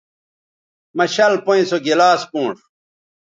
[0.95, 2.57] مہ شَل پئیں سو گلاس پونݜ